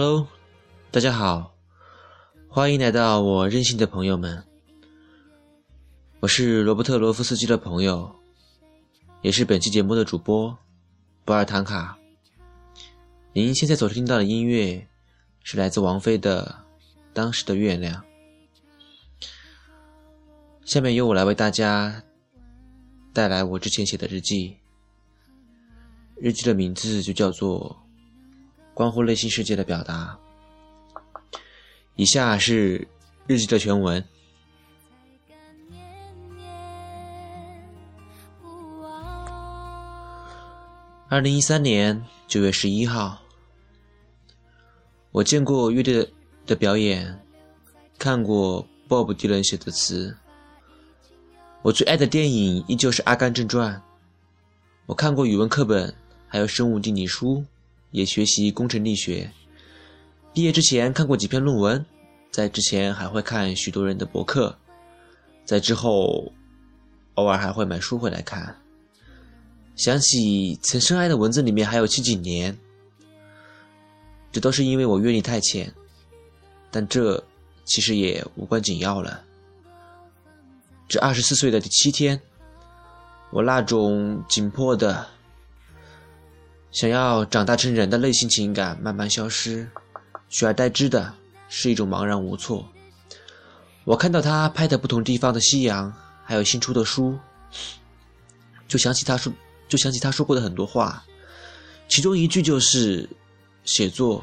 [0.00, 0.28] Hello，
[0.92, 1.56] 大家好，
[2.48, 4.44] 欢迎来到我任性的朋友们。
[6.20, 8.14] 我是罗伯特·罗夫斯基的朋友，
[9.22, 10.56] 也是本期节目的主播
[11.24, 11.98] 博尔坦卡。
[13.32, 14.86] 您现在所听到的音乐
[15.42, 16.64] 是来自王菲的
[17.12, 18.04] 《当时的月亮》。
[20.64, 22.04] 下面由我来为大家
[23.12, 24.58] 带来我之前写的日记。
[26.14, 27.76] 日记的名字就叫做。
[28.78, 30.16] 关乎内心世界的表达。
[31.96, 32.86] 以下是
[33.26, 34.04] 日记的全文。
[41.08, 43.18] 二零一三年九月十一号，
[45.10, 46.08] 我见过乐队
[46.46, 47.20] 的表演，
[47.98, 50.16] 看过鲍勃迪伦写的词。
[51.62, 53.74] 我最爱的电影依旧是《阿甘正传》。
[54.86, 55.92] 我看过语文课本，
[56.28, 57.44] 还有生物地理书。
[57.90, 59.30] 也学习工程力学。
[60.32, 61.84] 毕业之前看过几篇论文，
[62.30, 64.56] 在之前还会看许多人的博客，
[65.44, 66.32] 在之后
[67.14, 68.56] 偶尔还会买书回来看。
[69.74, 72.56] 想起曾深爱的文字里面还有七几年，
[74.30, 75.72] 这都是因为我阅历太浅，
[76.70, 77.24] 但这
[77.64, 79.24] 其实也无关紧要了。
[80.88, 82.20] 这二十四岁的第七天，
[83.30, 85.17] 我那种紧迫的。
[86.70, 89.68] 想要长大成人的内心情感慢慢消失，
[90.28, 91.12] 取而代之的
[91.48, 92.68] 是一种茫然无措。
[93.84, 95.92] 我看到他拍的不同地方的夕阳，
[96.24, 97.18] 还有新出的书，
[98.68, 99.32] 就想起他说，
[99.66, 101.02] 就想起他说过的很多话，
[101.88, 103.08] 其中一句就是
[103.64, 104.22] ：“写作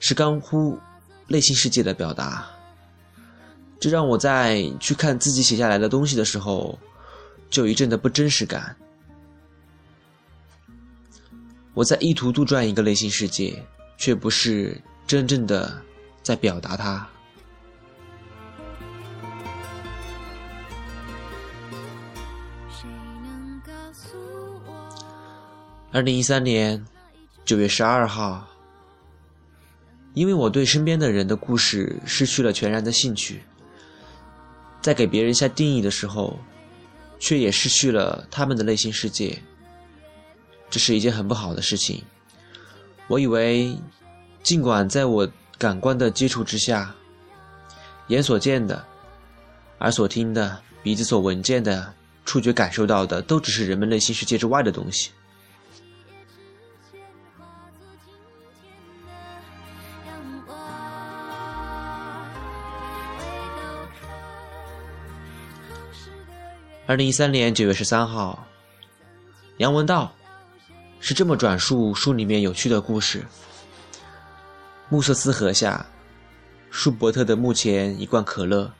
[0.00, 0.78] 是关乎
[1.26, 2.48] 内心世界的表达。”
[3.78, 6.78] 这让我在去看自己写下来的东西的时候，
[7.50, 8.74] 就有一阵的不真实感。
[11.74, 13.64] 我在意图杜撰一个内心世界，
[13.96, 15.80] 却不是真正的
[16.22, 17.08] 在表达它。
[25.90, 26.84] 二零一三年
[27.44, 28.46] 九月十二号，
[30.14, 33.40] 因为我对身边的人的故事失去了全然的兴趣，
[34.82, 36.38] 在给别人下定义的时候，
[37.18, 39.40] 却也失去了他们的内心世界。
[40.70, 42.02] 这是一件很不好的事情。
[43.06, 43.74] 我以为，
[44.42, 46.94] 尽管在我感官的接触之下，
[48.08, 48.84] 眼所见的、
[49.78, 51.94] 耳所听的、鼻子所闻见的、
[52.26, 55.10] 触觉感受到的，都只是人们内心世界之外的东西。
[66.86, 68.46] 二零一三年九月十三号，
[69.56, 70.12] 杨文道。
[71.00, 73.24] 是这么转述书里面有趣的故事：
[74.88, 75.86] 穆瑟斯河下，
[76.70, 78.70] 舒伯特的墓前一罐可乐，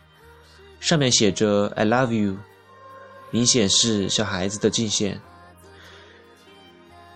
[0.81, 2.37] 上面写着 “I love you”，
[3.31, 5.21] 明显是小孩子的敬献。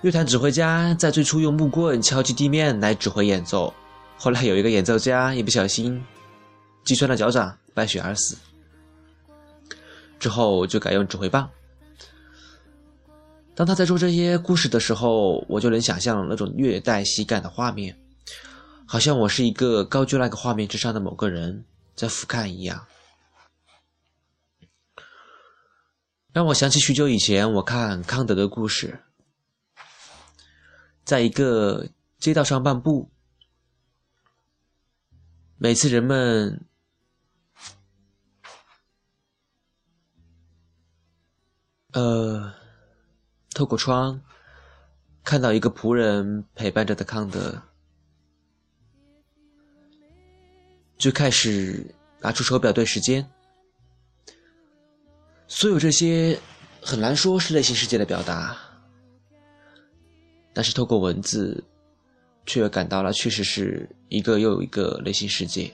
[0.02, 3.72] 乐团指挥家在最初用木棍敲击地面来指挥演奏，
[4.16, 6.02] 后来有一个演奏家一不小心
[6.84, 8.36] 击穿了脚掌，败血而死，
[10.18, 11.48] 之后就改用指挥棒。
[13.54, 17.94] 当他在说这些故事的时候，我就能想象那种略带喜感的画面，
[18.86, 21.62] 好像我是一个高居那个画面之上的某个人
[21.94, 22.86] 在俯瞰一样，
[26.32, 28.98] 让我想起许久以前我看康德的故事，
[31.04, 31.86] 在一个
[32.18, 33.10] 街道上漫步，
[35.58, 36.64] 每次人们，
[41.92, 42.61] 呃。
[43.54, 44.20] 透过窗，
[45.22, 47.62] 看到一个仆人陪伴着的康德，
[50.96, 53.28] 就开始拿出手表对时间。
[55.46, 56.38] 所有这些
[56.80, 58.56] 很难说是内心世界的表达，
[60.54, 61.62] 但是透过文字，
[62.46, 65.70] 却又感到了确实是一个又一个内心世界。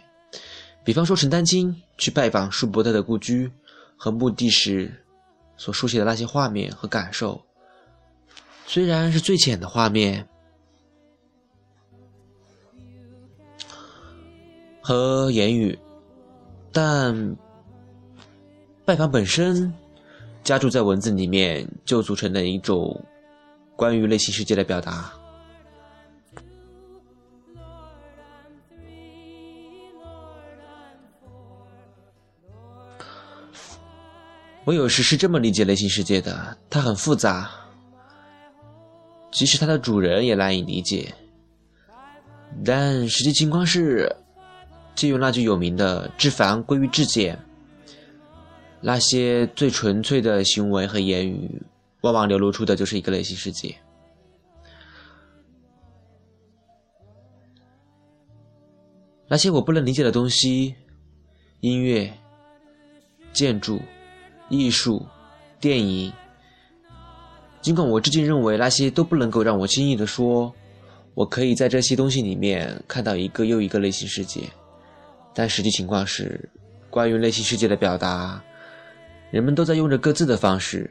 [0.84, 3.50] 比方说，陈丹青去拜访舒伯特的故居
[3.96, 4.92] 和墓地时
[5.56, 7.40] 所书写的那些画面和感受。
[8.68, 10.28] 虽然是最浅的画面
[14.82, 15.76] 和言语，
[16.70, 17.34] 但
[18.84, 19.72] 拜访本身
[20.44, 23.02] 加注在文字里面，就组成了一种
[23.74, 25.14] 关于内心世界的表达。
[34.66, 37.50] 我有时是这么理解内心世界的，它很复杂。
[39.30, 41.14] 即使它的主人也难以理解，
[42.64, 44.10] 但实际情况是，
[44.94, 47.38] 借用那句有名的“至繁归于至简”，
[48.80, 51.62] 那些最纯粹的行为和言语，
[52.00, 53.76] 往往流露出的就是一个内心世界。
[59.28, 60.74] 那些我不能理解的东西，
[61.60, 62.10] 音乐、
[63.32, 63.80] 建筑、
[64.48, 65.06] 艺术、
[65.60, 66.10] 电影。
[67.60, 70.52] 尽管我至今认为那些都不能够让我轻易的说，
[71.14, 74.42] 我可以在这些东西里面看到一个又一个内心世界，
[75.34, 76.48] 但实际情况是，
[76.88, 78.42] 关于内心世界的表达，
[79.30, 80.90] 人们都在用着各自的方式。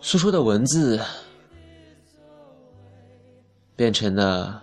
[0.00, 1.00] 诉说的文字。
[3.74, 4.62] 变成了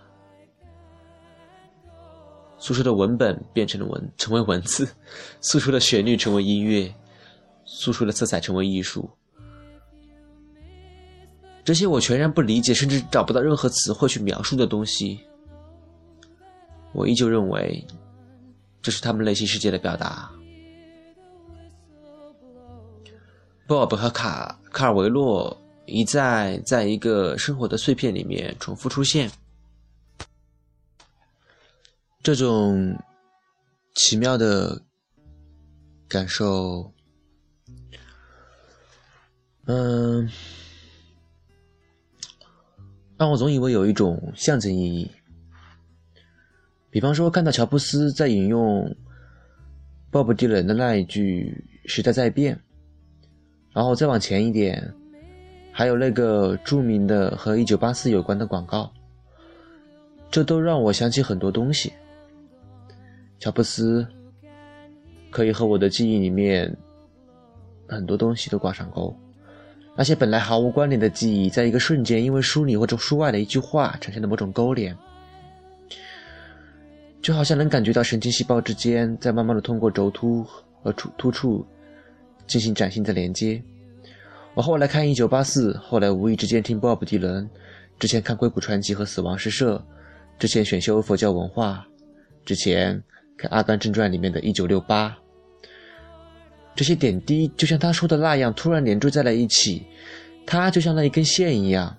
[2.70, 4.86] 诉说的文本，变成了文， 成为文字；
[5.42, 6.94] 诉说的旋律成为音乐，
[7.66, 9.10] 诉说的色彩成为艺术。
[11.64, 15.20] 这些我全然不理解，甚至找不到任何词汇去描述的东西，
[16.94, 17.84] 我依旧认为
[18.84, 20.30] 这是他们内心世界的表达。
[23.68, 25.60] Bob 和卡卡尔维洛。
[25.92, 29.28] 一再在一个生活的碎片里面重复出现，
[32.22, 32.98] 这种
[33.96, 34.82] 奇妙的
[36.08, 36.92] 感受，
[39.66, 40.30] 嗯，
[43.18, 45.10] 让我总以为有一种象征意义。
[46.90, 48.94] 比方说，看到乔布斯在引用
[50.12, 52.60] 鲍勃迪伦的那一句“时代在变”，
[53.72, 54.94] 然后再往前一点。
[55.72, 58.92] 还有那个著名的和一九八四有关的广告，
[60.30, 61.94] 这都让我想起很多东西。
[63.40, 64.06] 乔布斯
[65.30, 66.76] 可以和我的记忆里面
[67.88, 69.16] 很多东西都挂上钩，
[69.96, 74.96] 那些本来毫无关联的记忆，在一个瞬间，因为书里或者书外的一句话产生了某种勾连，
[77.22, 80.44] 就好像能感觉到神经细胞之间在慢慢的通过轴突
[80.84, 81.66] 和突突触
[82.46, 83.62] 进行崭新的连接。
[84.54, 87.50] 我后来看《一九八四》，后来无意之间听鲍勃迪伦，
[87.98, 89.78] 之前看《硅谷传奇》和《死亡诗社》，
[90.38, 91.88] 之前选修佛教文化，
[92.44, 93.02] 之前
[93.40, 95.18] 看《阿甘正传》里面的一九六八，
[96.76, 99.88] 这些点滴就像他说的那样，突然连缀在了一起，
[100.46, 101.98] 它就像那一根线一样，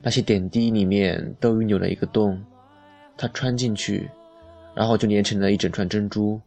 [0.00, 2.42] 那些点滴里面都蕴有了一个洞，
[3.18, 4.08] 它穿进去，
[4.74, 6.40] 然后就连成了一整串珍珠。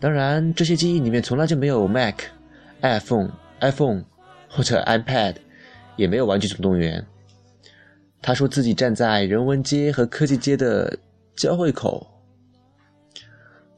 [0.00, 2.16] 当然，这些记忆里面从来就没有 Mac、
[2.82, 4.04] iPhone、iPhone
[4.48, 5.36] 或者 iPad，
[5.94, 7.06] 也没有玩具总动员。
[8.26, 10.98] 他说自己站在人文街和科技街的
[11.36, 12.04] 交汇口。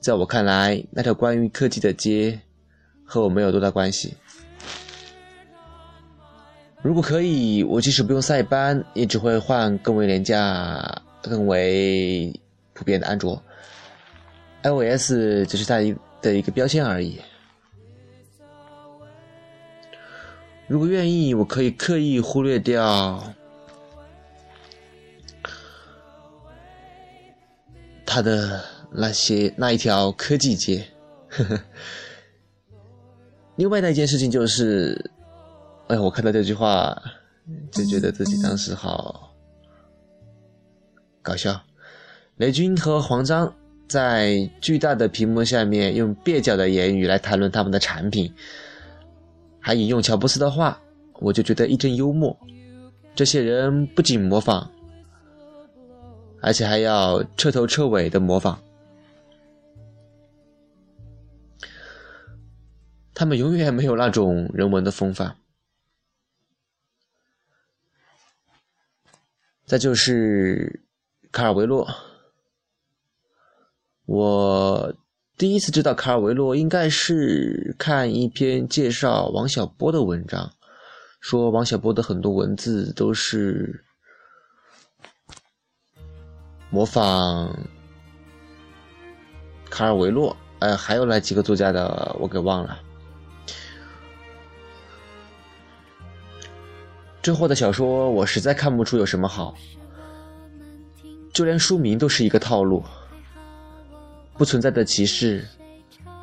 [0.00, 2.41] 在我看来，那条关于科技的街
[3.05, 4.17] 和我没有多大关系。
[6.81, 10.83] 如果可以，我即使不用塞班，也只会换更为廉价、
[11.21, 12.33] 更为
[12.73, 13.43] 普遍的安卓。
[14.62, 15.11] iOS
[15.47, 15.94] 只是它一。
[16.21, 17.21] 的一个标签而已。
[20.67, 23.22] 如果愿意，我可以刻意忽略掉
[28.08, 30.82] 他的那些那一条科技街。
[31.29, 31.60] 呵 呵
[33.56, 35.10] 另外那件事情就是，
[35.88, 36.96] 哎，我看到这句话
[37.70, 39.34] 就觉得自己当时好
[41.20, 41.60] 搞笑。
[42.38, 43.55] 雷军和黄章。
[43.88, 48.31] 在巨大的屏幕下面，用蹩脚的言语来谈论他们的产品，
[49.58, 50.79] 还引用乔布斯的话，
[51.20, 52.38] 我就觉得一阵幽默。
[53.15, 54.70] 这些人不仅模仿，
[56.41, 58.61] 而且还要彻头彻尾的模仿。
[63.15, 65.37] 他们永远没有那种人文的风范。
[69.67, 70.85] 再就是
[71.31, 71.87] 卡尔维诺。
[74.07, 74.95] 我
[75.37, 80.51] 第一次知道卡尔维诺，应该是看一篇介绍王小波的文章，
[81.21, 83.85] 说王小波的很多文字都是
[86.70, 87.55] 模仿
[89.70, 92.79] 卡尔维诺，呃，还有那几个作家的，我给忘了。
[97.20, 99.55] 这货的小说我实在看不出有什么好，
[101.32, 102.82] 就连书名都是一个套路。
[104.34, 105.44] 不存在的骑士，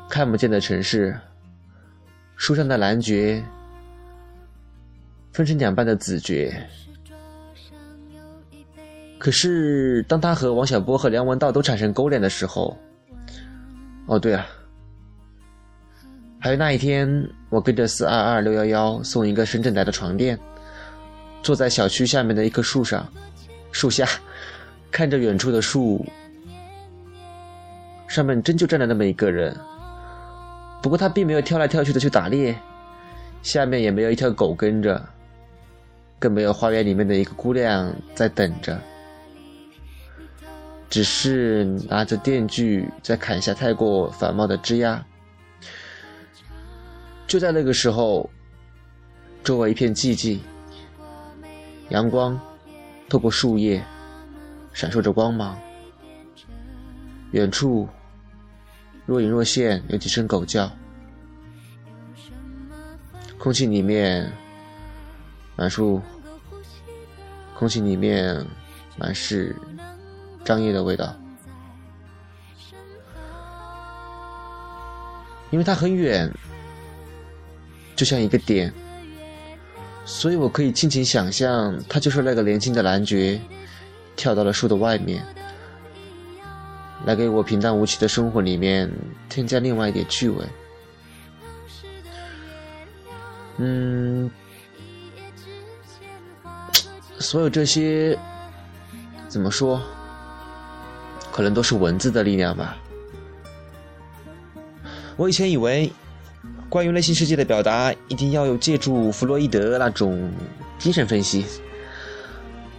[0.08, 1.18] 看不见的城市，
[2.36, 3.44] 书上的男爵，
[5.32, 6.66] 分成两半的子爵。
[9.26, 12.78] 可是，当他和王小波和梁文道都产生勾连的时候，
[14.06, 14.46] 哦，对啊，
[16.38, 20.38] 还有那一天，我跟着四二二六幺幺送一个深圳来的床垫，
[21.42, 23.04] 坐在小区下面的一棵树上，
[23.72, 24.06] 树下，
[24.92, 26.06] 看着远处的树，
[28.06, 29.52] 上面真就站着那么一个人。
[30.80, 32.56] 不过他并没有跳来跳去的去打猎，
[33.42, 35.04] 下面也没有一条狗跟着，
[36.16, 38.80] 更没有花园里面的一个姑娘在等着。
[40.88, 45.04] 只是拿着电锯在砍下太过繁茂的枝桠。
[47.26, 48.30] 就在那个时候，
[49.42, 50.40] 周围一片寂静，
[51.88, 52.40] 阳光
[53.08, 53.84] 透过树叶
[54.72, 55.58] 闪烁着光芒。
[57.32, 57.88] 远处
[59.04, 60.70] 若隐若现有几声狗叫，
[63.38, 64.32] 空气里面
[65.56, 66.00] 满树，
[67.54, 68.46] 空气里面
[68.96, 69.54] 满是。
[70.46, 71.12] 张掖的味道，
[75.50, 76.32] 因为它很远，
[77.96, 78.72] 就像一个点，
[80.04, 83.40] 所以我可以尽情想象，他就是那个年轻的男爵，
[84.14, 85.20] 跳到了树的外面，
[87.04, 88.88] 来给我平淡无奇的生活里面
[89.28, 90.44] 添加另外一点趣味。
[93.58, 94.30] 嗯，
[97.18, 98.16] 所有这些，
[99.26, 99.82] 怎么说？
[101.36, 102.78] 可能都是文字的力量吧。
[105.18, 105.92] 我以前以为，
[106.70, 110.32] 关于内心世界的表达，一定要有借助弗洛伊德那种
[110.78, 111.44] 精神分析。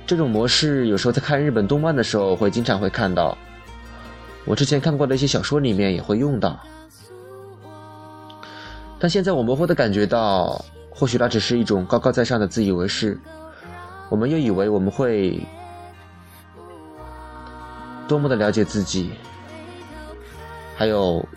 [0.07, 3.37] 这种模式有时候在看日本动漫的时候会经常会看到，
[4.43, 6.59] 我之前看过的一些小说里面也会用到。
[8.97, 13.19] 但现在我模糊的感觉到，或许那只是一种高高在上的自以为是。
[14.09, 15.39] 我们又以为我们会。
[18.07, 19.11] 多么的了解自己，
[20.77, 21.27] 还有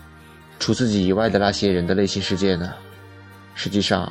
[0.59, 2.73] 除自己以外的那些人的内心世界呢？
[3.55, 4.11] 实际上，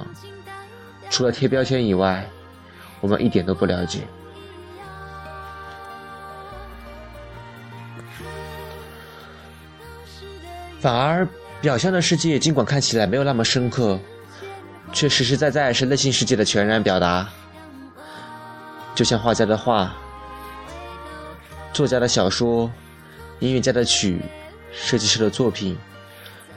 [1.09, 2.27] 除了贴标签以外，
[2.99, 4.01] 我们一点都不了解。
[10.79, 11.27] 反而，
[11.61, 13.99] 表象的世界尽管看起来没有那么深刻，
[14.91, 17.27] 却实实在在是内心世界的全然表达。
[18.95, 19.93] 就像画家的画。
[21.71, 22.69] 作家的小说，
[23.39, 24.19] 音乐家的曲，
[24.71, 25.77] 设计师的作品，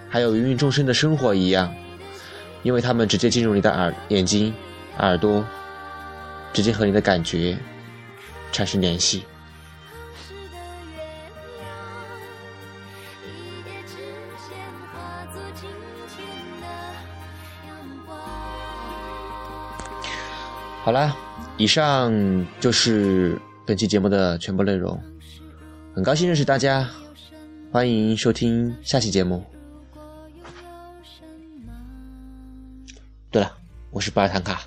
[0.09, 1.73] 还有芸芸众生的生活一样，
[2.62, 4.52] 因为他们直接进入你的耳、眼睛、
[4.99, 5.45] 耳朵，
[6.52, 7.57] 直接和你的感觉
[8.50, 9.25] 产生联系。
[20.85, 21.14] 好啦，
[21.59, 22.12] 以上
[22.59, 25.00] 就是本期节目的全部内容。
[25.95, 26.88] 很高兴认识大家，
[27.71, 29.45] 欢迎收听下期节目。
[33.31, 33.57] 对了，
[33.90, 34.62] 我是巴尔坦卡。